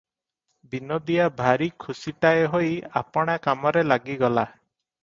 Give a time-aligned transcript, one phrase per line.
[0.71, 2.73] ବିନୋଦିଆ ଭାରି ଖୁସିଟାଏ ହୋଇ
[3.05, 4.51] ଆପଣା କାମରେ ଲାଗିଗଲା।